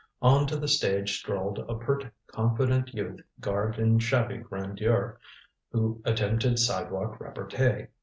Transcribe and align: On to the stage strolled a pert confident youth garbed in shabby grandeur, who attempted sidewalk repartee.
On 0.23 0.47
to 0.47 0.57
the 0.57 0.67
stage 0.67 1.19
strolled 1.19 1.59
a 1.59 1.75
pert 1.77 2.07
confident 2.25 2.91
youth 2.95 3.19
garbed 3.39 3.77
in 3.77 3.99
shabby 3.99 4.37
grandeur, 4.39 5.19
who 5.71 6.01
attempted 6.03 6.57
sidewalk 6.57 7.19
repartee. 7.19 7.85